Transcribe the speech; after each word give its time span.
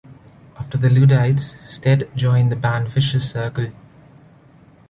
After 0.57 0.79
The 0.79 0.89
Luddites, 0.89 1.51
Stead 1.71 2.09
joined 2.15 2.51
the 2.51 2.55
band 2.55 2.87
Vicious 2.89 3.29
Circle. 3.29 3.67